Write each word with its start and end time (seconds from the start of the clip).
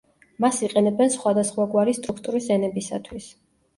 მას 0.43 0.61
იყენებენ 0.67 1.13
სხვადასხვაგვარი 1.15 1.95
სტრუქტურის 1.99 2.49
ენებისათვის. 2.59 3.29